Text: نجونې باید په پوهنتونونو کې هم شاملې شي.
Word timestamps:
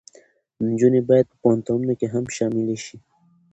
نجونې 0.67 1.01
باید 1.09 1.25
په 1.31 1.35
پوهنتونونو 1.41 1.93
کې 1.99 2.07
هم 2.13 2.25
شاملې 2.35 2.77
شي. 2.85 2.97